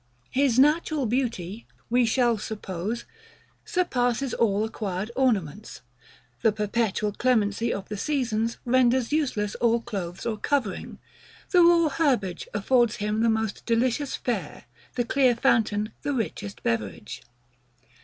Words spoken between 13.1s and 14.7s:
the most delicious fare;